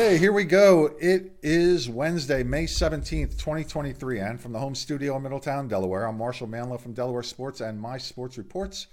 [0.00, 0.96] Okay, here we go.
[0.98, 4.18] It is Wednesday, May 17th, 2023.
[4.18, 7.78] And from the home studio in Middletown, Delaware, I'm Marshal Manlove from Delaware Sports and
[7.78, 8.86] My Sports Reports.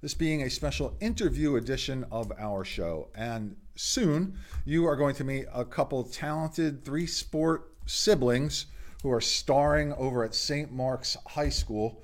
[0.00, 3.08] This being a special interview edition of our show.
[3.14, 8.64] And soon you are going to meet a couple talented three sport siblings
[9.02, 10.72] who are starring over at St.
[10.72, 12.02] Mark's High School.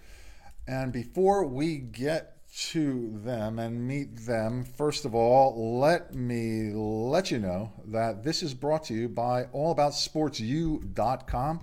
[0.69, 7.31] And before we get to them and meet them, first of all, let me let
[7.31, 11.61] you know that this is brought to you by allaboutsportsu.com.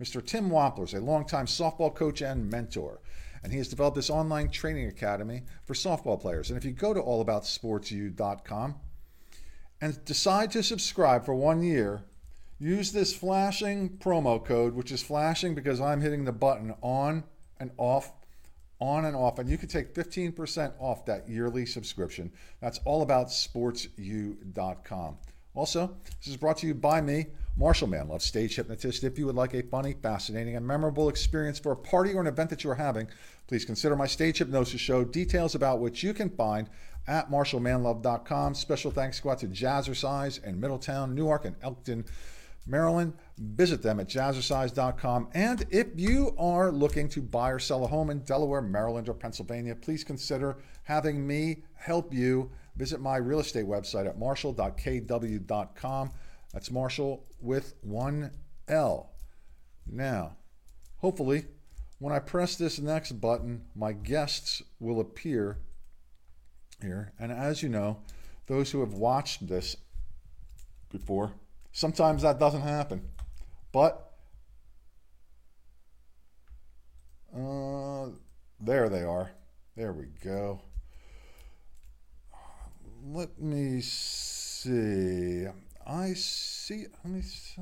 [0.00, 0.24] Mr.
[0.24, 3.00] Tim Wampler is a longtime softball coach and mentor,
[3.42, 6.50] and he has developed this online training academy for softball players.
[6.50, 8.74] And if you go to allaboutsportsu.com
[9.80, 12.04] and decide to subscribe for one year,
[12.58, 17.24] use this flashing promo code, which is flashing because I'm hitting the button on
[17.58, 18.12] and off
[18.80, 22.30] on and off, and you can take 15% off that yearly subscription.
[22.60, 25.18] That's all about sportsu.com.
[25.54, 29.02] Also, this is brought to you by me, Marshal Manlove, stage hypnotist.
[29.02, 32.26] If you would like a funny, fascinating, and memorable experience for a party or an
[32.26, 33.08] event that you are having,
[33.46, 36.68] please consider my stage hypnosis show, details about which you can find
[37.06, 38.54] at marshalmanlove.com.
[38.54, 42.04] Special thanks go out to Jazzercise in Middletown, Newark, and Elkton.
[42.66, 45.28] Maryland, visit them at jazzercise.com.
[45.34, 49.14] And if you are looking to buy or sell a home in Delaware, Maryland, or
[49.14, 52.50] Pennsylvania, please consider having me help you.
[52.76, 56.10] Visit my real estate website at marshal.kw.com.
[56.52, 58.30] That's Marshal with one
[58.68, 59.12] L.
[59.86, 60.36] Now,
[60.98, 61.46] hopefully,
[61.98, 65.58] when I press this next button, my guests will appear
[66.82, 67.12] here.
[67.18, 67.98] And as you know,
[68.46, 69.76] those who have watched this
[70.90, 71.32] before,
[71.76, 73.02] Sometimes that doesn't happen.
[73.70, 74.10] But
[77.36, 78.06] uh,
[78.58, 79.32] there they are.
[79.76, 80.62] There we go.
[83.04, 85.44] Let me see.
[85.86, 86.86] I see.
[87.04, 87.60] Let me see.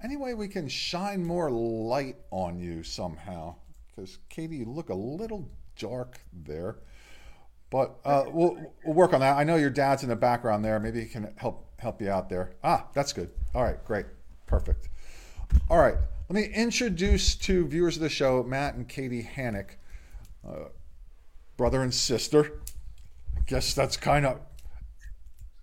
[0.00, 3.56] Any way we can shine more light on you somehow?
[3.88, 6.76] Because Katie, you look a little dark there.
[7.70, 9.36] But uh, we'll, we'll work on that.
[9.36, 10.78] I know your dad's in the background there.
[10.78, 12.52] Maybe he can help help you out there.
[12.62, 13.30] Ah, that's good.
[13.54, 14.06] All right, great.
[14.46, 14.88] Perfect.
[15.68, 15.96] All right,
[16.28, 19.72] let me introduce to viewers of the show Matt and Katie Hanich,
[20.48, 20.68] uh,
[21.56, 22.60] brother and sister.
[23.36, 24.40] I guess that's kind of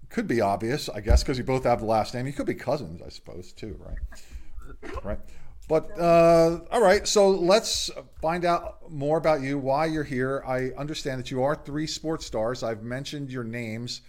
[0.09, 2.27] could be obvious, I guess, because you both have the last name.
[2.27, 5.03] You could be cousins, I suppose, too, right?
[5.03, 5.19] Right.
[5.67, 7.91] But uh, all right, so let's
[8.21, 10.43] find out more about you, why you're here.
[10.45, 12.63] I understand that you are three sports stars.
[12.63, 14.01] I've mentioned your names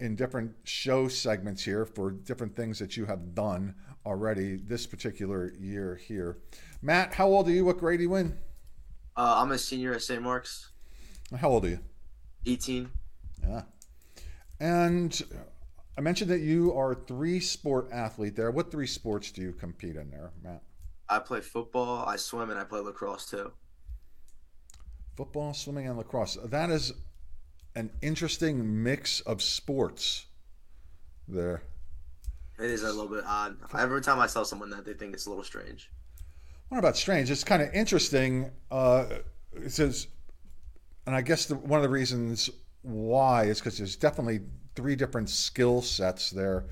[0.00, 3.74] in different show segments here for different things that you have done
[4.06, 6.38] already this particular year here.
[6.82, 7.64] Matt, how old are you?
[7.64, 8.38] What grade are you in?
[9.16, 10.22] Uh, I'm a senior at St.
[10.22, 10.70] Mark's.
[11.36, 11.80] How old are you?
[12.46, 12.88] 18.
[13.42, 13.62] Yeah.
[14.60, 15.20] And
[15.96, 18.50] I mentioned that you are a three sport athlete there.
[18.50, 20.62] What three sports do you compete in there, Matt?
[21.08, 23.52] I play football, I swim, and I play lacrosse too.
[25.16, 26.38] Football, swimming, and lacrosse.
[26.44, 26.92] That is
[27.78, 30.26] an interesting mix of sports
[31.28, 31.62] there.
[32.58, 33.56] It is a little bit odd.
[33.78, 35.88] Every time I tell someone that, they think it's a little strange.
[36.70, 37.30] What about strange?
[37.30, 38.50] It's kind of interesting.
[38.68, 39.06] Uh,
[39.54, 40.08] it says,
[41.06, 42.50] and I guess the, one of the reasons
[42.82, 44.40] why is because there's definitely
[44.74, 46.64] three different skill sets there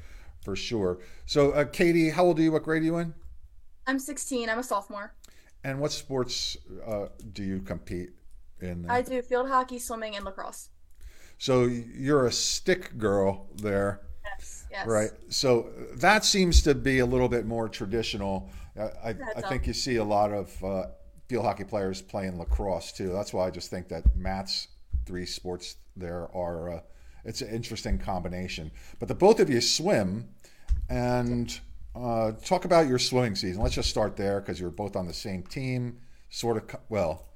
[0.42, 0.98] for sure.
[1.24, 2.50] So, uh, Katie, how old are you?
[2.50, 3.14] What grade are you in?
[3.86, 4.48] I'm 16.
[4.50, 5.14] I'm a sophomore.
[5.62, 8.10] And what sports uh, do you compete
[8.60, 8.86] in?
[8.90, 10.70] I do field hockey, swimming, and lacrosse.
[11.38, 14.00] So you're a stick girl there.
[14.24, 14.66] Yes.
[14.70, 14.86] Yes.
[14.86, 15.10] Right.
[15.28, 18.50] So that seems to be a little bit more traditional.
[18.78, 20.86] I, I, I think you see a lot of uh,
[21.28, 23.08] field hockey players playing lacrosse too.
[23.08, 24.68] That's why I just think that Matt's
[25.06, 26.70] three sports there are.
[26.70, 26.80] Uh,
[27.24, 28.70] it's an interesting combination.
[28.98, 30.28] But the both of you swim,
[30.88, 31.58] and
[31.94, 33.62] uh, talk about your swimming season.
[33.62, 35.98] Let's just start there because you're both on the same team.
[36.28, 36.80] Sort of.
[36.88, 37.26] Well,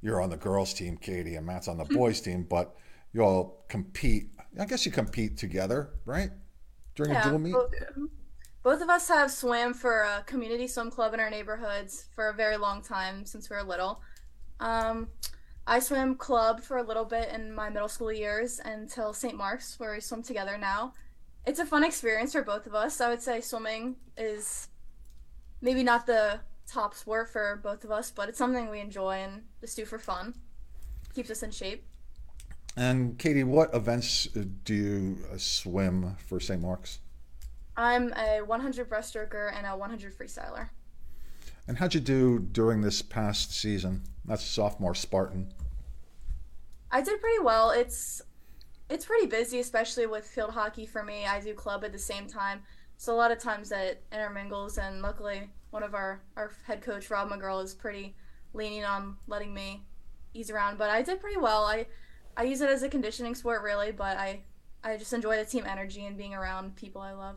[0.00, 2.76] you're on the girls' team, Katie, and Matt's on the boys' team, but
[3.18, 4.30] you all compete.
[4.58, 6.30] I guess you compete together, right?
[6.94, 7.52] During yeah, a dual meet.
[7.52, 7.74] Both,
[8.62, 12.32] both of us have swam for a community swim club in our neighborhoods for a
[12.34, 14.00] very long time since we were little.
[14.60, 15.08] Um,
[15.66, 19.36] I swam club for a little bit in my middle school years until St.
[19.36, 20.94] Mark's, where we swim together now.
[21.46, 23.00] It's a fun experience for both of us.
[23.00, 24.68] I would say swimming is
[25.60, 29.42] maybe not the top sport for both of us, but it's something we enjoy and
[29.60, 30.34] just do for fun.
[31.14, 31.87] Keeps us in shape.
[32.76, 36.60] And Katie, what events uh, do you uh, swim for St.
[36.60, 37.00] Mark's?
[37.76, 40.70] I'm a 100 breaststroker and a 100 freestyler.
[41.66, 44.02] And how'd you do during this past season?
[44.24, 45.52] That's sophomore Spartan.
[46.90, 47.70] I did pretty well.
[47.70, 48.22] It's
[48.88, 51.26] it's pretty busy, especially with field hockey for me.
[51.26, 52.62] I do club at the same time,
[52.96, 54.78] so a lot of times that intermingles.
[54.78, 58.16] And luckily, one of our our head coach Rob McGurl is pretty
[58.54, 59.84] lenient on letting me
[60.32, 60.78] ease around.
[60.78, 61.64] But I did pretty well.
[61.64, 61.86] I
[62.36, 64.40] I use it as a conditioning sport really, but I
[64.84, 67.36] I just enjoy the team energy and being around people I love.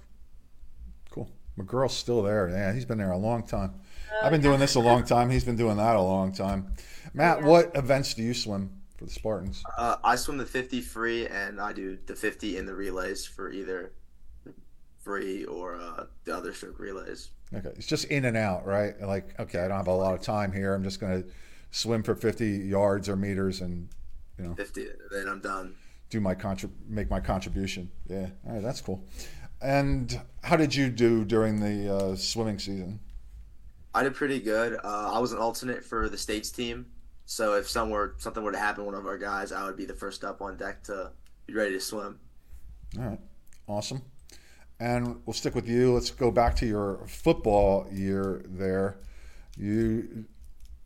[1.10, 1.30] Cool.
[1.58, 2.48] McGurl's still there.
[2.50, 3.74] Yeah, he's been there a long time.
[4.12, 5.30] Uh, I've been doing this a long time.
[5.30, 6.74] He's been doing that a long time.
[7.14, 7.48] Matt, Yeah.
[7.48, 9.64] what events do you swim for the Spartans?
[9.78, 13.52] Uh, I swim the 50 free, and I do the 50 in the relays for
[13.52, 13.92] either
[15.00, 17.30] free or uh, the other stroke relays.
[17.54, 19.00] Okay, it's just in and out, right?
[19.02, 20.74] Like, okay, I don't have a lot of time here.
[20.74, 21.30] I'm just going to
[21.72, 23.90] swim for 50 yards or meters and
[24.56, 25.76] 50, then I'm done.
[26.10, 27.90] do my contrib- make my contribution.
[28.08, 29.04] Yeah, all right, that's cool.
[29.62, 33.00] And how did you do during the uh, swimming season?
[33.94, 34.80] I did pretty good.
[34.84, 36.88] Uh, I was an alternate for the states team,
[37.26, 39.86] so if some were, something were to happen one of our guys, I would be
[39.86, 41.12] the first up on deck to
[41.46, 42.20] be ready to swim.
[42.98, 43.20] All right,
[43.68, 44.02] awesome.
[44.80, 45.94] And we'll stick with you.
[45.94, 48.98] Let's go back to your football year there.
[49.56, 50.26] You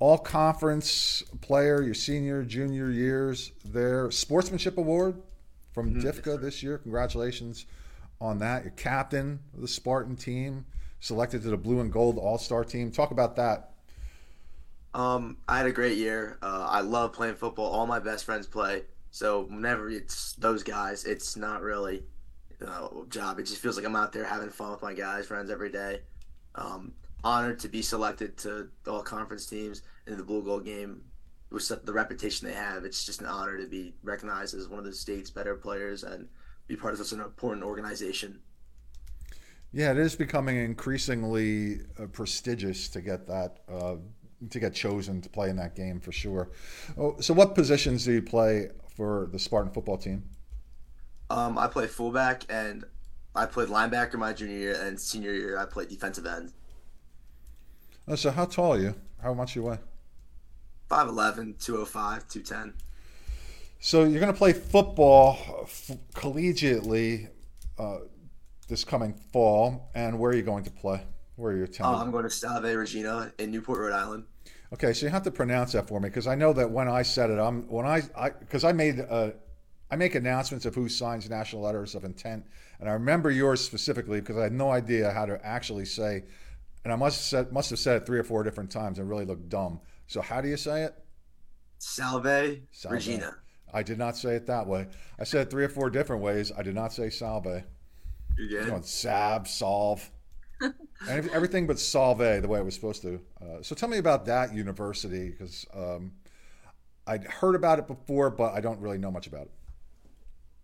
[0.05, 4.11] all conference player, your senior, junior years there.
[4.11, 5.19] Sportsmanship award
[5.73, 6.03] from Mhm.
[6.03, 6.77] DIFCA this year.
[6.77, 7.65] Congratulations
[8.21, 8.63] on that.
[8.63, 10.63] You're captain of the Spartan team,
[10.99, 12.91] selected to the blue and gold all star team.
[12.91, 13.71] Talk about that.
[14.93, 16.37] Um, I had a great year.
[16.39, 17.65] Uh, I love playing football.
[17.65, 18.83] All my best friends play.
[19.09, 22.03] So whenever it's those guys, it's not really
[22.61, 23.39] uh, a job.
[23.39, 26.03] It just feels like I'm out there having fun with my guys, friends every day.
[26.53, 26.93] Um,
[27.23, 31.01] honored to be selected to the all conference teams in the blue gold game.
[31.51, 34.85] With the reputation they have, it's just an honor to be recognized as one of
[34.85, 36.27] the state's better players and
[36.67, 38.39] be part of such an important organization.
[39.71, 43.95] Yeah, it is becoming increasingly uh, prestigious to get that uh,
[44.49, 46.49] to get chosen to play in that game for sure.
[46.97, 50.23] Oh, so, what positions do you play for the Spartan football team?
[51.29, 52.85] Um, I play fullback and
[53.35, 56.53] I played linebacker my junior year, and senior year I played defensive end.
[58.07, 58.95] Oh, so, how tall are you?
[59.21, 59.79] How much you weigh?
[60.99, 62.73] 5'11, 205, 210.
[63.79, 67.27] So, you're going to play football f- collegiately
[67.77, 67.97] uh,
[68.67, 71.03] this coming fall, and where are you going to play?
[71.35, 72.01] Where are you Uh, attending?
[72.01, 74.23] I'm going to Salve Regina in Newport, Rhode Island.
[74.73, 77.01] Okay, so you have to pronounce that for me because I know that when I
[77.03, 79.31] said it, I'm when I I because I made uh,
[79.91, 82.45] I make announcements of who signs national letters of intent,
[82.79, 86.23] and I remember yours specifically because I had no idea how to actually say,
[86.83, 89.07] and I must have said must have said it three or four different times and
[89.07, 89.79] really looked dumb.
[90.07, 90.95] So how do you say it?
[91.79, 92.93] Salve, Salve.
[92.93, 93.35] Regina.
[93.73, 94.87] I did not say it that way.
[95.19, 96.51] I said it three or four different ways.
[96.57, 97.63] I did not say salve.
[98.37, 98.67] You good.
[98.67, 100.09] know, sab, solve,
[100.61, 103.19] and everything but salve the way it was supposed to.
[103.41, 106.11] Uh, so tell me about that university because um,
[107.07, 109.51] I'd heard about it before, but I don't really know much about it.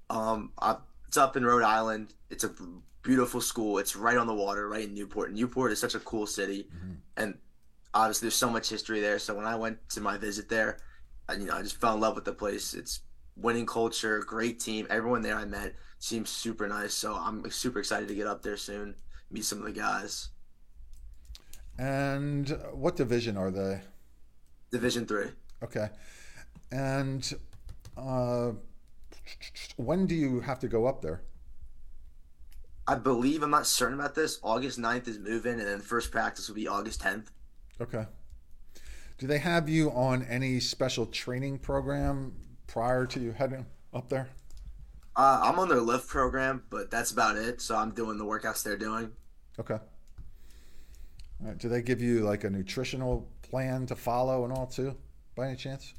[0.09, 0.77] Um, I,
[1.07, 2.13] it's up in Rhode Island.
[2.29, 2.51] It's a
[3.03, 3.77] beautiful school.
[3.77, 5.33] It's right on the water, right in Newport.
[5.33, 6.95] Newport is such a cool city, Mhm.
[7.17, 7.37] and
[7.93, 9.19] obviously there's so much history there.
[9.19, 10.77] So when I went to my visit there,
[11.27, 12.73] I, you know, I just fell in love with the place.
[12.73, 13.01] It's
[13.35, 14.87] winning culture, great team.
[14.89, 16.93] Everyone there I met seems super nice.
[16.93, 18.95] So I'm super excited to get up there soon,
[19.29, 20.29] meet some of the guys.
[21.77, 23.81] And what division are they?
[24.71, 25.27] Division three.
[25.63, 25.89] Okay.
[26.71, 27.33] And
[27.97, 28.51] uh,
[29.77, 31.21] when do you have to go up there?
[32.87, 34.39] I believe I'm not certain about this.
[34.41, 37.27] August 9th is moving, and then first practice will be August 10th.
[37.81, 38.05] Okay.
[39.17, 42.33] Do they have you on any special training program
[42.67, 44.29] prior to you heading up there?
[45.15, 47.59] Uh, I'm on their lift program, but that's about it.
[47.61, 49.11] So I'm doing the workouts they're doing.
[49.59, 49.73] Okay.
[51.41, 51.57] All right.
[51.57, 54.95] Do they give you like a nutritional plan to follow and all too,
[55.35, 55.93] by any chance?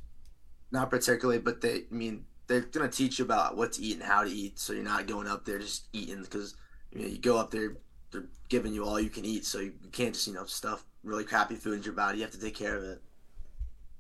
[0.71, 4.03] Not particularly, but they, I mean, they're gonna teach you about what to eat and
[4.03, 6.55] how to eat, so you're not going up there just eating because
[6.93, 7.77] you know you go up there,
[8.13, 11.25] they're giving you all you can eat, so you can't just you know stuff really
[11.25, 12.19] crappy food in your body.
[12.19, 13.03] You have to take care of it.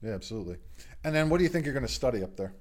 [0.02, 0.57] Yeah, absolutely.
[1.04, 2.54] And then what do you think you're going to study up there?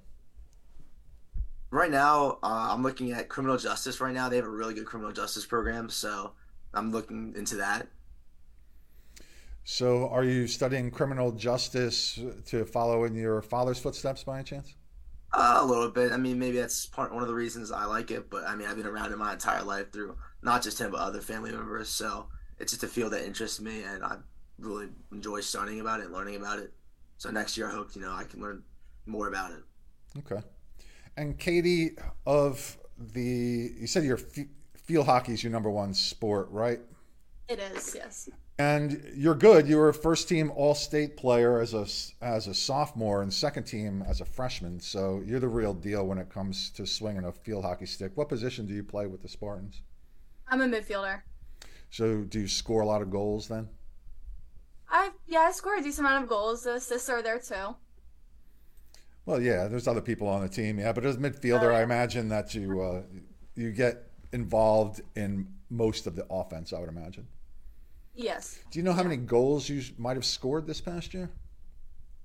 [1.72, 4.02] Right now, uh, I'm looking at criminal justice.
[4.02, 6.32] Right now, they have a really good criminal justice program, so
[6.74, 7.88] I'm looking into that.
[9.64, 14.76] So, are you studying criminal justice to follow in your father's footsteps by any chance?
[15.34, 16.12] Uh, a little bit.
[16.12, 18.30] I mean, maybe that's part one of the reasons I like it.
[18.30, 21.00] But I mean, I've been around it my entire life through not just him but
[21.00, 21.90] other family members.
[21.90, 22.28] So
[22.60, 24.18] it's just a field that interests me, and I
[24.60, 26.74] really enjoy studying about it and learning about it.
[27.18, 28.64] So next year, I hope you know I can learn
[29.06, 29.64] more about it.
[30.20, 30.42] Okay.
[31.18, 31.92] And Katie,
[32.26, 34.46] of the, you said your f-
[34.76, 36.80] field hockey is your number one sport, right?
[37.48, 38.30] It is, yes.
[38.60, 39.68] And you're good.
[39.68, 41.88] You were a first team All State player as a
[42.24, 44.80] as a sophomore, and second team as a freshman.
[44.80, 48.12] So you're the real deal when it comes to swinging a field hockey stick.
[48.16, 49.82] What position do you play with the Spartans?
[50.52, 51.22] I'm a midfielder.
[51.90, 53.70] So do you score a lot of goals then?
[54.90, 56.64] I yeah, I score a decent amount of goals.
[56.64, 57.76] The assists are there too.
[59.26, 61.84] Well, yeah, there's other people on the team, yeah, but as a midfielder, Oh, I
[61.84, 63.02] imagine that you uh,
[63.56, 66.74] you get involved in most of the offense.
[66.74, 67.28] I would imagine.
[68.14, 68.60] Yes.
[68.70, 71.30] Do you know how many goals you might have scored this past year?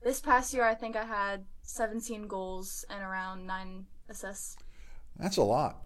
[0.03, 4.57] This past year, I think I had 17 goals and around nine assists.
[5.17, 5.86] That's a lot.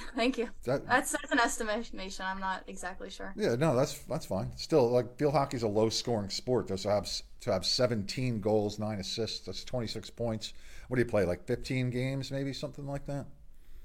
[0.16, 0.48] Thank you.
[0.64, 2.24] That, That's that's an estimation.
[2.24, 3.32] I'm not exactly sure.
[3.36, 4.50] yeah, no, that's that's fine.
[4.56, 6.68] Still, like field hockey's a low-scoring sport.
[6.68, 7.08] Though, so have
[7.40, 9.46] to have 17 goals, nine assists.
[9.46, 10.52] That's 26 points.
[10.88, 11.24] What do you play?
[11.24, 13.26] Like 15 games, maybe something like that.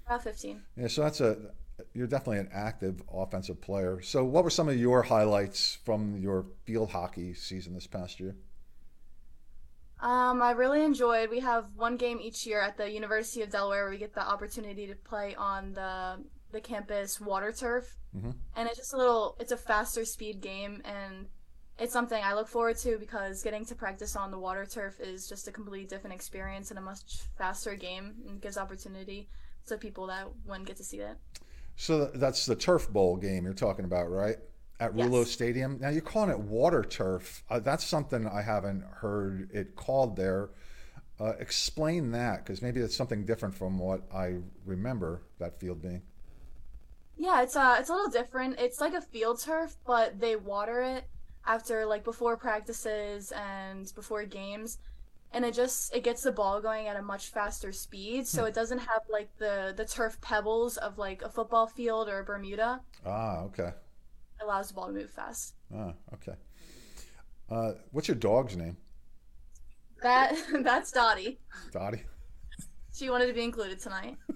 [0.05, 0.62] About 15.
[0.77, 1.38] Yeah, so that's a
[1.93, 4.01] you're definitely an active offensive player.
[4.01, 8.36] So, what were some of your highlights from your field hockey season this past year?
[10.03, 11.29] Um, I really enjoyed.
[11.29, 14.22] We have one game each year at the University of Delaware where we get the
[14.22, 18.36] opportunity to play on the the campus water turf, Mhm.
[18.55, 19.36] and it's just a little.
[19.39, 21.27] It's a faster speed game, and
[21.79, 25.27] it's something I look forward to because getting to practice on the water turf is
[25.27, 29.29] just a completely different experience and a much faster game, and gives opportunity
[29.67, 31.17] to people that wouldn't get to see that.
[31.75, 34.38] So that's the turf bowl game you're talking about, right?
[34.84, 35.08] At Yes.
[35.08, 35.78] Rullo Stadium.
[35.80, 37.46] Now you're calling it water turf.
[37.50, 40.50] Uh, that's something I haven't heard it called there.
[41.18, 46.02] Uh, explain that, because maybe it's something different from what I remember that field being.
[47.16, 48.60] Yeah, it's uh it's a little different.
[48.60, 51.06] It's like a field turf, but they water it
[51.46, 54.80] after like before practices and before games.
[55.32, 58.54] And it just it gets the ball going at a much faster speed, so it
[58.54, 62.82] doesn't have like the the turf pebbles of like a football field or Bermuda.
[63.06, 63.72] Ah, okay.
[64.43, 65.53] Allows the ball to move fast.
[65.75, 66.33] Ah, okay.
[67.50, 68.77] Uh, what's your dog's name?
[70.01, 71.39] That that's Dottie.
[71.71, 72.03] Dottie.
[72.93, 74.17] She wanted to be included tonight.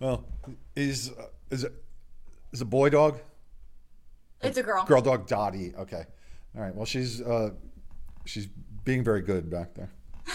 [0.00, 0.24] Well,
[0.76, 1.72] is uh, is it
[2.52, 3.18] is a boy dog?
[4.42, 4.84] It's a girl.
[4.84, 5.74] Girl dog Dottie.
[5.76, 6.04] Okay.
[6.54, 6.72] All right.
[6.72, 7.50] Well, she's uh,
[8.24, 8.46] she's
[8.84, 9.90] being very good back there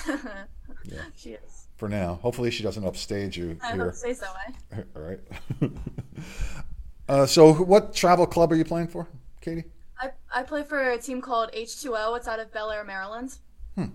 [0.84, 0.98] yeah.
[1.16, 1.68] she is.
[1.78, 2.20] for now.
[2.22, 3.94] Hopefully, she doesn't upstage you I hope here.
[3.94, 4.84] stays that way.
[4.98, 5.20] All right.
[7.08, 9.08] Uh, so, what travel club are you playing for,
[9.42, 9.66] Katie?
[10.00, 12.18] I, I play for a team called H2O.
[12.18, 13.38] It's out of Bel Air, Maryland.
[13.76, 13.88] Hmm.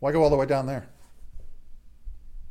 [0.00, 0.88] Why go all the way down there?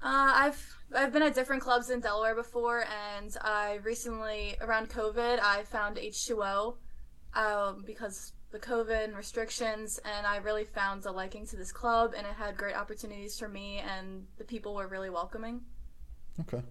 [0.01, 5.39] Uh, I've I've been at different clubs in Delaware before, and I recently, around COVID,
[5.41, 6.75] I found H2O
[7.33, 12.13] um, because the COVID and restrictions, and I really found a liking to this club,
[12.17, 15.61] and it had great opportunities for me, and the people were really welcoming.
[16.41, 16.61] Okay.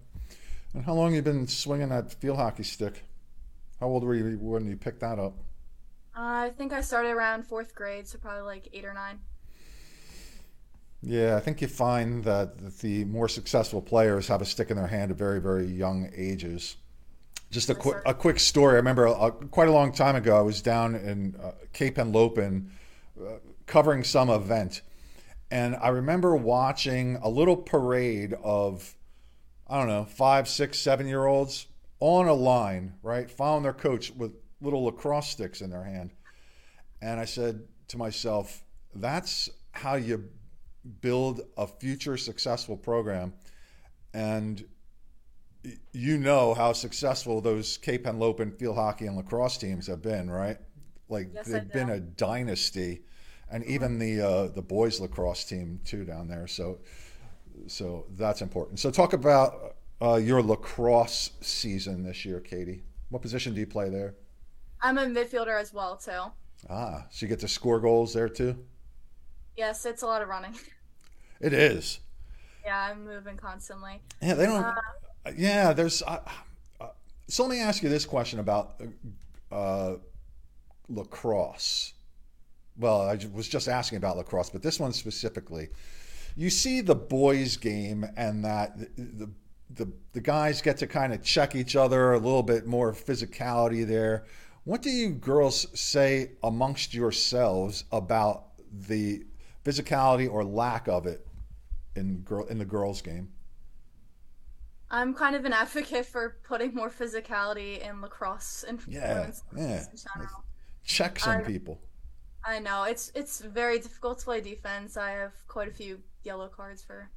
[0.73, 3.03] And how long have you been swinging that field hockey stick?
[3.79, 5.33] How old were you when you picked that up?
[6.15, 9.19] Uh, I think I started around fourth grade, so probably like eight or nine.
[11.03, 14.87] Yeah, I think you find that the more successful players have a stick in their
[14.87, 16.77] hand at very, very young ages.
[17.51, 18.73] Just a quick, a quick story.
[18.73, 22.69] I remember uh, quite a long time ago, I was down in uh, Cape Henlopen
[23.21, 23.35] uh,
[23.67, 24.81] covering some event,
[25.51, 28.97] and I remember watching a little parade of,
[29.67, 31.67] I don't know, five, six, seven year olds
[31.99, 36.11] on a line, right, following their coach with little lacrosse sticks in their hand.
[37.01, 38.63] And I said to myself,
[38.95, 40.29] that's how you
[41.01, 43.33] build a future successful program.
[44.13, 44.65] And
[45.91, 50.57] you know how successful those Cape Henlopen field hockey and lacrosse teams have been, right?
[51.09, 53.01] Like Yes, they've been a dynasty,
[53.49, 56.47] and even the uh, the boys lacrosse team too down there.
[56.47, 56.79] So,
[57.67, 58.79] so that's important.
[58.79, 59.66] So talk about
[60.01, 62.83] uh, your lacrosse season this year, Katie.
[63.09, 64.15] What position do you play there?
[64.81, 66.31] I'm a midfielder as well too.
[66.69, 68.55] Ah, so you get to score goals there too.
[69.55, 70.53] Yes, it's a lot of running.
[71.39, 71.99] It is.
[72.65, 74.01] yeah, I'm moving constantly.
[74.23, 74.75] Yeah, they don't.
[75.35, 76.01] yeah, there's.
[76.01, 76.19] Uh,
[76.81, 76.87] uh,
[77.27, 78.81] so let me ask you this question about
[79.51, 79.97] uh,
[80.89, 81.93] lacrosse.
[82.75, 85.69] Well, I was just asking about lacrosse, but this one specifically.
[86.35, 89.29] You see the boys' game, and that the
[89.69, 93.85] the, the guys get to kind of check each other a little bit more physicality
[93.85, 94.25] there.
[94.63, 99.23] What do you girls say amongst yourselves about the
[99.63, 101.25] physicality or lack of it
[101.95, 103.29] in girl in the girls' game?
[104.89, 109.83] I'm kind of an advocate for putting more physicality in lacrosse and Yeah, yeah.
[110.85, 111.81] check some I- people.
[112.45, 114.95] I know it's it's very difficult to play defense.
[114.95, 117.09] I have quite a few yellow cards for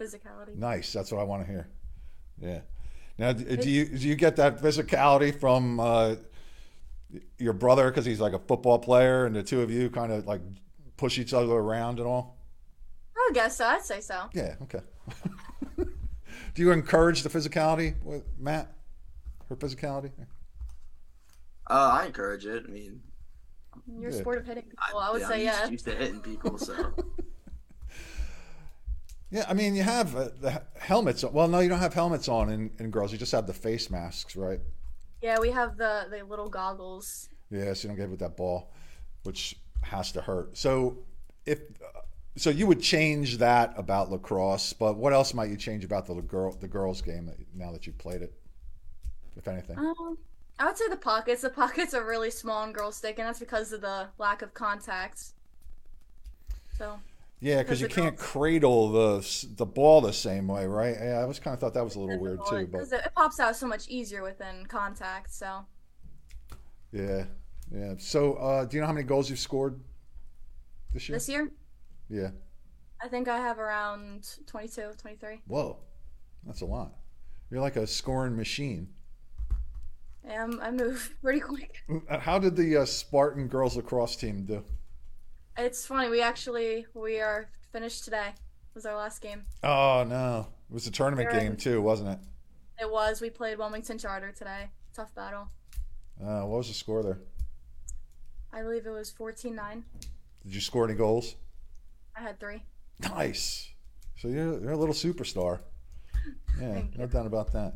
[0.00, 0.56] physicality.
[0.56, 0.90] Nice.
[0.94, 1.68] That's what I want to hear.
[2.40, 2.60] Yeah.
[3.18, 6.14] Now, do you do you get that physicality from uh,
[7.38, 10.26] your brother because he's like a football player, and the two of you kind of
[10.26, 10.40] like
[10.96, 12.38] push each other around and all?
[13.16, 13.66] I guess so.
[13.66, 14.22] I'd say so.
[14.32, 14.56] Yeah.
[14.62, 14.80] Okay.
[16.54, 18.72] Do you encourage the physicality with Matt?
[19.48, 20.10] Her physicality?
[21.68, 22.64] Uh, I encourage it.
[22.66, 23.00] I mean,
[24.00, 24.20] Your Good.
[24.20, 25.60] sport of hitting people, I, would yeah, say I'm yeah.
[25.60, 26.74] used, used to hitting people, so
[29.30, 31.24] Yeah, I mean, you have uh, the helmets.
[31.24, 33.12] Well, no, you don't have helmets on in, in girls.
[33.12, 34.60] You just have the face masks, right?
[35.22, 37.28] Yeah, we have the the little goggles.
[37.50, 38.72] Yeah, so you don't get hit with that ball,
[39.22, 40.56] which has to hurt.
[40.56, 40.98] So
[41.46, 41.60] if
[42.36, 44.72] so, you would change that about lacrosse.
[44.72, 47.98] But what else might you change about the girl the girls game now that you've
[47.98, 48.32] played it,
[49.36, 49.78] if anything?
[49.78, 50.18] Um,
[50.58, 51.42] I would say the pockets.
[51.42, 54.54] The pockets are really small in girls stick, and that's because of the lack of
[54.54, 55.22] contact.
[56.76, 56.98] So
[57.40, 60.94] Yeah, because you can't cradle the the ball the same way, right?
[61.00, 62.68] Yeah, I was kind of thought that was a little weird too.
[62.70, 65.32] But it, pops out so much easier within contact.
[65.32, 65.64] So
[66.92, 67.24] yeah,
[67.72, 67.94] yeah.
[67.98, 69.80] So, uh, do you know how many goals you've scored
[70.92, 71.16] this year?
[71.16, 71.52] this year,
[72.08, 72.30] Yeah.
[73.02, 75.40] I think I have around 22, 23.
[75.46, 75.78] Whoa,
[76.44, 76.92] that's a lot.
[77.50, 78.88] You're like a scoring machine.
[80.26, 81.82] Yeah, I'm, I move pretty quick.
[82.10, 84.62] How did the uh, Spartan girls lacrosse team do?
[85.60, 86.08] It's funny.
[86.08, 88.28] We actually we are finished today.
[88.74, 89.42] Was our last game.
[89.62, 92.18] Oh no, it was a tournament They're game in- too, wasn't it?
[92.80, 93.20] It was.
[93.20, 94.70] We played Wilmington Charter today.
[94.94, 95.48] Tough battle.
[96.18, 97.18] Uh, what was the score there?
[98.54, 99.82] I believe it was 14-9.
[100.44, 101.36] Did you score any goals?
[102.16, 102.62] I had three.
[103.00, 103.68] Nice.
[104.16, 105.60] So you're, you're a little superstar.
[106.60, 107.74] Yeah, no doubt about that.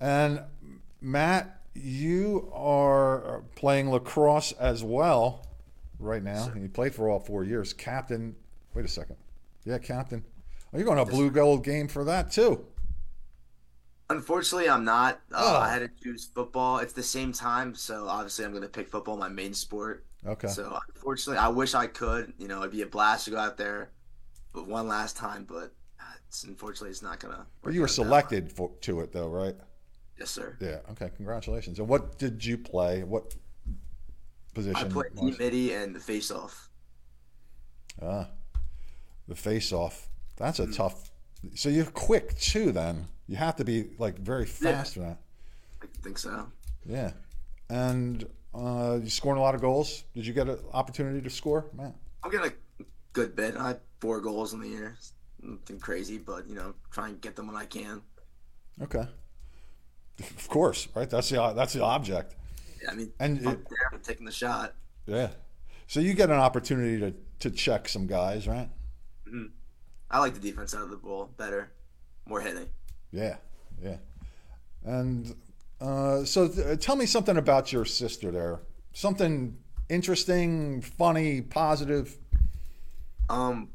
[0.00, 0.40] And
[1.00, 5.46] Matt, you are playing lacrosse as well
[6.04, 6.48] right now.
[6.50, 7.72] he played for all four years.
[7.72, 8.34] Captain.
[8.74, 9.16] Wait a second.
[9.64, 10.24] Yeah, captain.
[10.72, 12.66] Oh, you're going to a blue gold game for that too.
[14.10, 15.20] unfortunately, I'm not.
[15.32, 15.56] Uh, Oh.
[15.60, 16.78] I had to choose football.
[16.78, 20.04] It's the same time, so obviously, I'm going to pick football, my main sport.
[20.26, 20.48] Okay.
[20.48, 22.32] So unfortunately, I wish I could.
[22.38, 23.90] You know, it'd be a blast to go out there,
[24.52, 25.44] but one last time.
[25.48, 27.46] But uh, it's, unfortunately, it's not gonna.
[27.62, 28.06] But you were out that way.
[28.06, 29.54] selected for, to it though, right?
[30.18, 30.56] Yes, sir.
[30.60, 30.78] Yeah.
[30.92, 31.10] Okay.
[31.16, 31.78] Congratulations.
[31.78, 33.02] And what did you play?
[33.04, 33.34] What
[34.54, 34.76] position?
[34.92, 36.68] I was- team midi and the face off.
[38.02, 38.28] Ah,
[39.28, 40.08] the face-off.
[40.36, 41.10] That's a tough.
[41.54, 42.72] So you're quick too.
[42.72, 45.18] Then you have to be like very fast for that.
[45.82, 46.48] I think so.
[46.84, 47.12] Yeah.
[47.68, 50.04] And uh, you scoring a lot of goals.
[50.14, 51.94] Did you get an opportunity to score, Matt?
[52.22, 53.56] I'm getting a good bit.
[53.56, 54.96] I had four goals in the year.
[55.40, 58.02] Nothing crazy, but you know, try and get them when I can.
[58.82, 59.06] Okay.
[60.20, 61.10] Of course, right?
[61.10, 62.36] That's the that's the object.
[62.90, 64.74] I mean, And it- there, taking the shot.
[65.06, 65.30] Yeah.
[65.86, 68.70] So you get an opportunity to to check some guys, right?
[70.10, 71.72] I like the defense side of the ball better,
[72.26, 72.68] more hitting.
[73.10, 73.36] Yeah.
[73.82, 73.96] Yeah.
[74.84, 75.34] And
[75.80, 78.60] uh, so th- tell me something about your sister there.
[78.92, 82.16] Something interesting, funny, positive.
[83.28, 83.70] Um,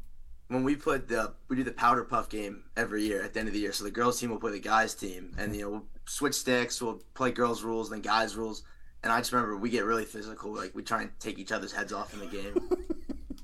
[0.48, 3.48] when we played the we do the powder puff game every year at the end
[3.48, 3.72] of the year.
[3.72, 6.80] So the girls team will play the guys team, and you know we'll switch sticks.
[6.80, 8.62] We'll play girls rules, then guys rules.
[9.02, 10.52] And I just remember we get really physical.
[10.54, 12.54] Like we try and take each other's heads off in the game.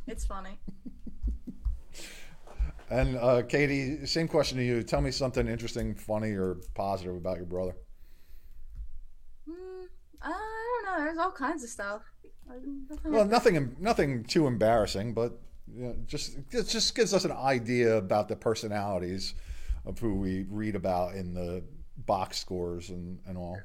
[0.09, 0.57] It's funny.
[2.91, 4.85] And uh, Katie, same question to you.
[4.85, 7.75] Tell me something interesting, funny, or positive about your brother.
[9.49, 9.87] Hmm,
[10.23, 11.05] I don't know.
[11.05, 12.03] There's all kinds of stuff.
[12.49, 12.55] I-
[12.89, 15.37] nothing- Well, nothing, nothing too embarrassing, but
[15.75, 19.35] you know, just it just gives us an idea about the personalities
[19.85, 21.65] of who we read about in the
[22.07, 23.59] box scores and, and all.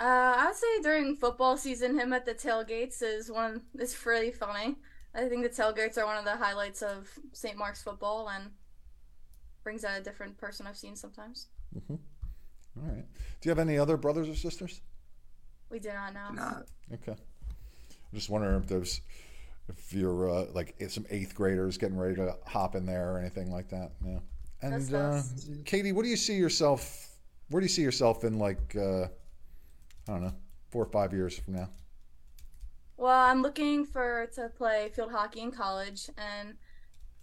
[0.00, 4.30] Uh, I would say during football season, him at the tailgates is one is pretty
[4.30, 4.76] funny.
[5.14, 7.56] I think the tailgates are one of the highlights of St.
[7.56, 8.50] Mark's football and
[9.64, 11.48] brings out a different person I've seen sometimes.
[11.90, 11.98] All
[12.76, 13.04] right.
[13.40, 14.80] Do you have any other brothers or sisters?
[15.70, 16.30] We do not know.
[16.32, 16.62] Nah,
[16.94, 17.12] Okay.
[17.12, 19.00] I'm just wondering if there's
[19.68, 23.50] if you're uh, like some eighth graders getting ready to hop in there or anything
[23.50, 23.92] like that.
[24.06, 24.18] Yeah.
[24.62, 25.20] And uh.
[25.64, 27.16] Katie, what do you see yourself?
[27.50, 29.08] Where do you see yourself in like uh,
[30.08, 30.34] I don't know,
[30.70, 31.70] four or five years from now?
[32.96, 36.56] Well, I'm looking for to play field hockey in college, and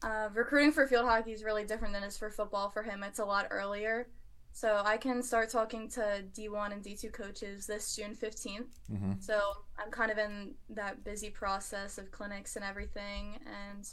[0.04, 2.70] uh, recruiting for field hockey is really different than it is for football.
[2.70, 4.08] For him, it's a lot earlier,
[4.54, 8.80] so I can start talking to D1 and D2 coaches this June 15th.
[8.90, 9.40] hmm So
[9.78, 13.86] I'm kind of in that busy process of clinics and everything, and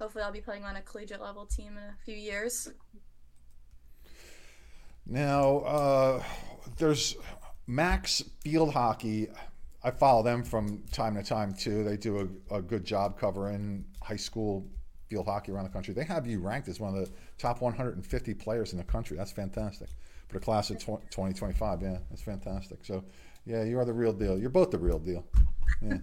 [0.00, 2.68] hopefully I'll be playing on a collegiate level team in a few years.
[5.06, 6.22] Now, uh,
[6.78, 7.16] there's
[7.66, 9.28] Max Field Hockey.
[9.84, 11.82] I follow them from time to time too.
[11.84, 14.66] They do a, a good job covering high school
[15.08, 15.92] field hockey around the country.
[15.92, 19.16] They have you ranked as one of the top 150 players in the country.
[19.16, 19.88] That's fantastic
[20.28, 21.82] for the class of 20, 2025.
[21.82, 22.78] Yeah, that's fantastic.
[22.82, 23.04] So
[23.44, 24.38] Yeah, you are the real deal.
[24.38, 25.24] You're both the real deal.
[25.80, 25.98] Yeah.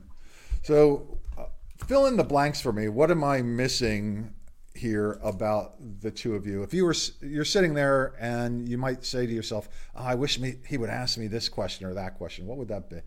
[0.62, 1.46] So, uh,
[1.88, 2.90] fill in the blanks for me.
[2.90, 4.34] What am I missing
[4.76, 6.64] here about the two of you?
[6.64, 10.40] If you were you're sitting there and you might say to yourself, oh, "I wish
[10.40, 13.02] me he would ask me this question or that question." What would that be?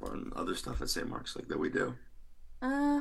[0.00, 1.08] Or other stuff at St.
[1.08, 1.94] Mark's like that we do.
[2.60, 3.00] Uh,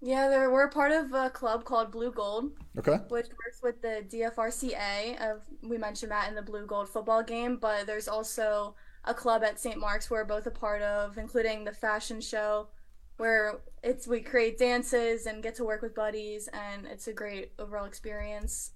[0.00, 2.98] yeah, there, we're part of a club called Blue Gold, Okay.
[3.08, 5.18] which works with the DFRCA.
[5.18, 9.42] Of we mentioned that in the Blue Gold football game, but there's also a club
[9.42, 9.78] at St.
[9.78, 12.68] Mark's we're both a part of, including the fashion show,
[13.18, 17.52] where it's we create dances and get to work with buddies, and it's a great
[17.58, 18.72] overall experience.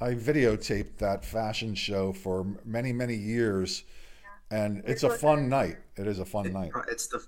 [0.00, 3.84] I videotaped that fashion show for many, many years,
[4.50, 5.76] and it's a fun night.
[5.96, 6.72] It is a fun night.
[6.88, 7.24] It's the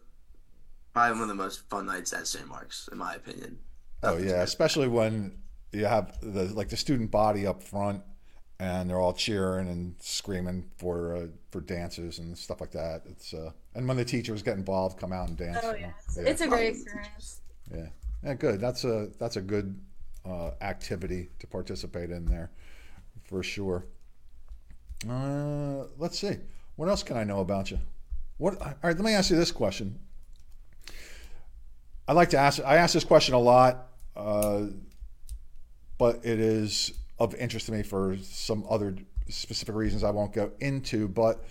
[0.93, 2.47] probably one of the most fun nights at St.
[2.47, 3.59] Mark's, in my opinion.
[4.03, 5.39] Oh yeah, especially when
[5.73, 8.03] you have the like the student body up front,
[8.61, 13.03] and they're all cheering and screaming for uh, for dances and stuff like that.
[13.07, 15.59] It's uh, and when the teachers get involved, come out and dance.
[15.63, 15.93] Oh you yeah, know.
[16.07, 16.23] it's, yeah.
[16.25, 17.41] it's a great experience.
[17.73, 17.87] yeah,
[18.25, 18.61] yeah, good.
[18.61, 19.79] That's a that's a good
[20.27, 22.51] uh, activity to participate in there,
[23.25, 23.87] for sure.
[25.09, 26.37] Uh, let's see.
[26.77, 27.79] What else can I know about you?
[28.39, 28.61] What?
[28.61, 29.99] All right, let me ask you this question.
[32.09, 32.61] I like to ask.
[32.65, 34.63] I ask this question a lot, uh,
[35.97, 38.97] but it is of interest to me for some other
[39.29, 41.09] specific reasons I won't go into.
[41.09, 41.45] But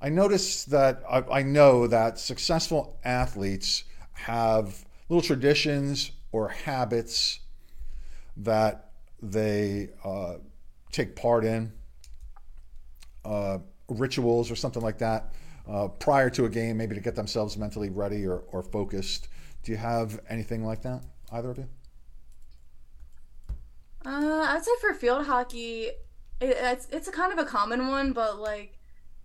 [0.00, 7.40] I noticed that I, I know that successful athletes have little traditions or habits
[8.36, 10.34] that they uh,
[10.92, 11.72] take part in,
[13.24, 15.32] uh, rituals or something like that,
[15.68, 19.28] uh, prior to a game, maybe to get themselves mentally ready or, or focused.
[19.64, 21.02] Do you have anything like that,
[21.32, 21.68] either of you?
[24.06, 25.96] Uh, I'd say for field hockey, it,
[26.40, 28.78] it's it's a kind of a common one, but like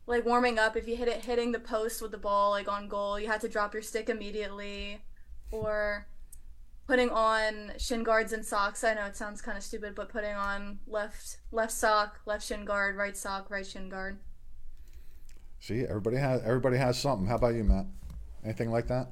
[0.07, 2.87] like warming up, if you hit it hitting the post with the ball like on
[2.87, 5.01] goal, you have to drop your stick immediately,
[5.51, 6.07] or
[6.87, 8.83] putting on shin guards and socks.
[8.83, 12.65] I know it sounds kind of stupid, but putting on left left sock, left shin
[12.65, 14.17] guard, right sock, right shin guard.
[15.59, 17.27] See, everybody has everybody has something.
[17.27, 17.85] How about you, Matt?
[18.43, 19.07] Anything like that?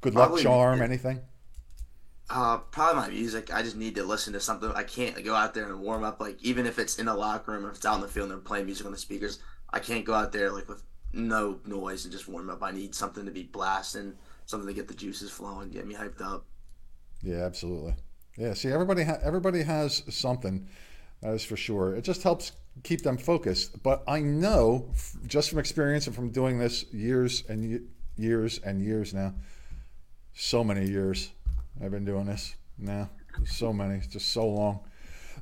[0.00, 1.20] Good luck Probably- charm, anything?
[2.30, 3.52] Uh, probably my music.
[3.52, 4.70] I just need to listen to something.
[4.70, 6.20] I can't go out there and warm up.
[6.20, 8.32] Like even if it's in the locker room, if it's out in the field and
[8.32, 9.38] they're playing music on the speakers,
[9.70, 10.82] I can't go out there like with
[11.12, 12.62] no noise and just warm up.
[12.62, 14.14] I need something to be blasting,
[14.46, 16.46] something to get the juices flowing, get me hyped up.
[17.22, 17.94] Yeah, absolutely.
[18.36, 20.66] Yeah, see, everybody ha- everybody has something.
[21.20, 21.94] That is for sure.
[21.94, 23.82] It just helps keep them focused.
[23.82, 28.58] But I know, f- just from experience and from doing this years and ye- years
[28.64, 29.34] and years now,
[30.34, 31.30] so many years
[31.82, 33.10] I've been doing this now,
[33.44, 34.80] so many, just so long,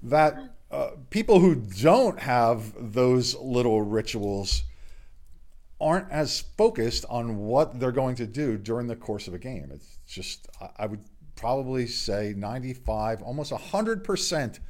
[0.03, 0.35] that
[0.71, 4.63] uh, people who don't have those little rituals
[5.81, 9.71] aren't as focused on what they're going to do during the course of a game.
[9.73, 10.49] It's just,
[10.79, 11.05] I- would
[11.37, 14.61] probably say 95, almost 100%.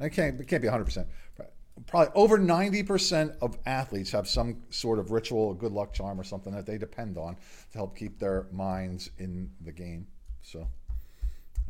[0.00, 1.06] It can't, it can't be 100%.
[1.36, 1.52] but
[1.86, 6.24] Probably over 90% of athletes have some sort of ritual, a good luck charm, or
[6.24, 7.36] something that they depend on
[7.72, 10.06] to help keep their minds in the game.
[10.42, 10.66] So,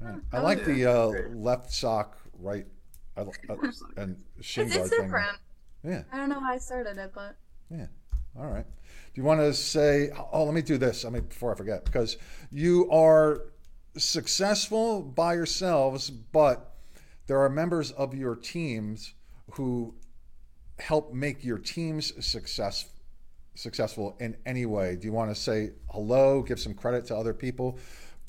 [0.00, 0.20] right.
[0.32, 2.66] I like the uh, left sock, right,
[3.16, 3.56] I, li- uh,
[3.96, 5.04] and shin It's, guard it's thing.
[5.06, 5.38] different.
[5.84, 6.02] Yeah.
[6.12, 7.36] I don't know how I started it, but
[7.70, 7.86] Yeah.
[8.38, 8.64] All right.
[8.64, 10.10] Do you want to say?
[10.32, 11.04] Oh, let me do this.
[11.04, 12.16] I mean, before I forget, because
[12.52, 13.42] you are
[13.96, 16.74] successful by yourselves, but
[17.26, 19.14] there are members of your teams
[19.52, 19.94] who
[20.78, 22.86] help make your teams success
[23.54, 24.96] successful in any way.
[24.96, 26.42] Do you want to say hello?
[26.42, 27.78] Give some credit to other people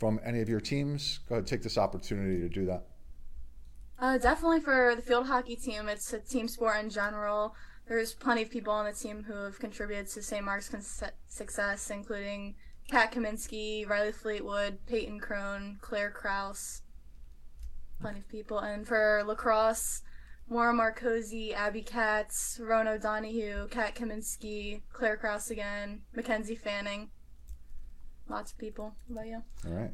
[0.02, 1.20] from any of your teams.
[1.30, 2.88] Go ahead, take this opportunity to do that.
[4.00, 7.54] Uh, definitely for the field hockey team, it's a team sport in general.
[7.88, 10.44] There's plenty of people on the team who have contributed to St.
[10.44, 10.72] Mark's
[11.28, 12.56] success, including
[12.90, 16.82] Kat Kaminsky, Riley Fleetwood, Peyton Crone, Claire Kraus.
[18.02, 18.58] Plenty of people.
[18.58, 20.02] And for lacrosse,
[20.50, 27.12] Maura Marcosi, Abby Katz, Rona Donahue, Kat Kaminsky, Claire Kraus again, Mackenzie Fanning.
[28.32, 28.96] Lots of people.
[29.08, 29.44] What about you?
[29.68, 29.92] All right.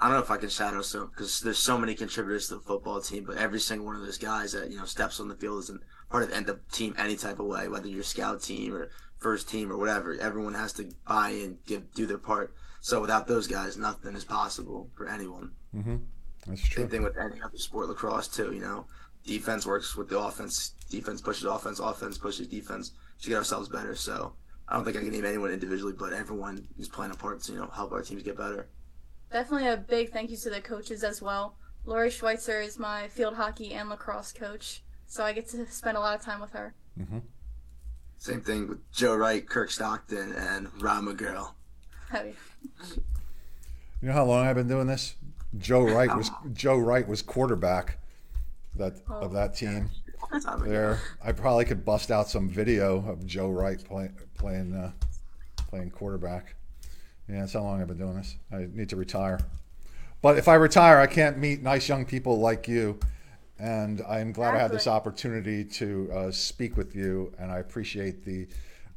[0.00, 2.60] I don't know if I can shadow so because there's so many contributors to the
[2.60, 5.34] football team, but every single one of those guys that you know steps on the
[5.34, 5.78] field is a
[6.10, 8.88] part of the end up team any type of way, whether you're scout team or
[9.18, 10.16] first team or whatever.
[10.18, 12.54] Everyone has to buy in, give do their part.
[12.80, 15.50] So without those guys, nothing is possible for anyone.
[15.76, 15.96] Mm-hmm.
[16.46, 16.84] That's true.
[16.84, 18.52] Same thing with any other sport, lacrosse too.
[18.54, 18.86] You know,
[19.26, 20.72] defense works with the offense.
[20.88, 21.78] Defense pushes offense.
[21.78, 23.94] Offense pushes defense to get ourselves better.
[23.94, 24.32] So
[24.70, 27.52] I don't think I can name anyone individually, but everyone is playing a part to
[27.52, 28.68] you know help our teams get better.
[29.32, 31.56] Definitely a big thank you to the coaches as well.
[31.84, 36.00] Lori Schweitzer is my field hockey and lacrosse coach, so I get to spend a
[36.00, 36.74] lot of time with her.
[36.98, 37.18] Mm-hmm.
[38.18, 41.52] Same thing with Joe Wright, Kirk Stockton, and Ron McGurl.
[42.12, 42.32] Oh, yeah.
[44.02, 45.16] You know how long I've been doing this?
[45.58, 47.98] Joe Wright was Joe Wright was quarterback
[48.76, 49.90] that of that team.
[50.30, 50.70] Long time ago.
[50.70, 54.92] There, I probably could bust out some video of Joe Wright play, playing uh,
[55.68, 56.54] playing quarterback.
[57.28, 58.36] Yeah, that's how long I've been doing this.
[58.52, 59.38] I need to retire.
[60.22, 62.98] But if I retire, I can't meet nice young people like you.
[63.58, 67.32] And I'm glad I had this opportunity to uh, speak with you.
[67.38, 68.48] And I appreciate the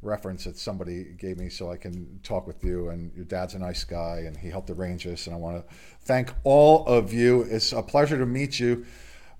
[0.01, 2.89] reference that somebody gave me so I can talk with you.
[2.89, 5.27] And your dad's a nice guy and he helped arrange this.
[5.27, 7.43] And I want to thank all of you.
[7.43, 8.85] It's a pleasure to meet you.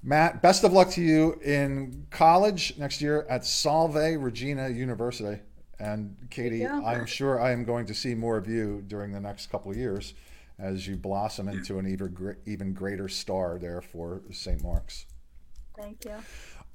[0.03, 5.41] Matt, best of luck to you in college next year at Salve Regina University.
[5.79, 6.85] And Katie, go.
[6.85, 9.77] I'm sure I am going to see more of you during the next couple of
[9.77, 10.13] years
[10.59, 14.61] as you blossom into an even, even greater star there for St.
[14.61, 15.05] Mark's.
[15.77, 16.13] Thank you.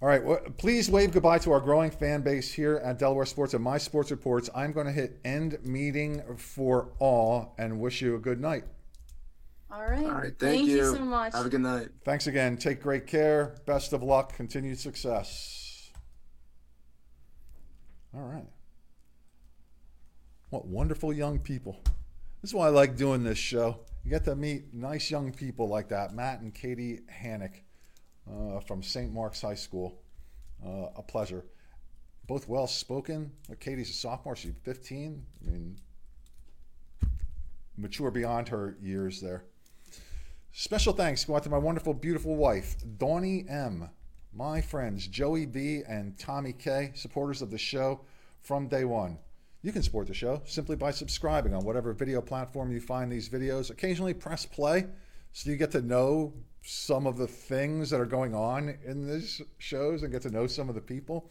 [0.00, 3.54] All right, well, please wave goodbye to our growing fan base here at Delaware Sports
[3.54, 4.48] and My Sports Reports.
[4.54, 8.64] I'm going to hit end meeting for all and wish you a good night.
[9.70, 10.04] All right.
[10.04, 10.94] All right, thank, you.
[10.94, 11.34] so much.
[11.34, 11.88] Have a good night.
[12.04, 12.56] Thanks again.
[12.56, 13.56] Take great care.
[13.66, 14.34] Best of luck.
[14.34, 15.90] Continued success.
[18.14, 18.46] All right.
[20.48, 21.82] What wonderful young people.
[22.40, 23.80] This is why I like doing this show.
[24.04, 26.14] You get to meet nice young people like that.
[26.14, 27.60] Matt and Katie Hanich
[28.26, 29.12] uh, from St.
[29.12, 30.00] Mark's High School.
[30.64, 31.44] Uh, a pleasure.
[32.26, 33.32] Both well spoken.
[33.60, 34.34] Katie's a sophomore.
[34.34, 35.24] She's 15.
[35.46, 35.76] I mean,
[37.76, 39.44] mature beyond her years there.
[40.52, 43.90] Special thanks go out to my wonderful, beautiful wife, Dawnie M.,
[44.32, 45.82] my friends Joey B.
[45.88, 48.00] and Tommy K., supporters of the show
[48.40, 49.18] from day one.
[49.62, 53.28] You can support the show simply by subscribing on whatever video platform you find these
[53.28, 53.70] videos.
[53.70, 54.86] Occasionally press play
[55.32, 56.32] so you get to know
[56.62, 60.46] some of the things that are going on in these shows and get to know
[60.46, 61.30] some of the people.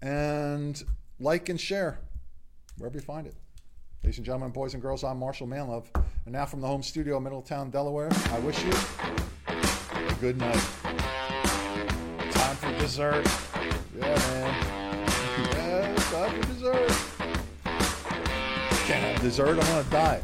[0.00, 0.82] And
[1.18, 2.00] like and share
[2.76, 3.34] wherever you find it.
[4.02, 5.86] Ladies and gentlemen, boys and girls, I'm Marshal Manlove.
[6.24, 8.72] And now from the home studio, Middletown, Delaware, I wish you
[9.48, 10.62] a good night.
[12.30, 13.26] Time for dessert.
[13.96, 15.08] Yeah, man.
[15.56, 16.92] Yeah, time for dessert.
[18.84, 20.22] Can't have dessert, I'm on a diet.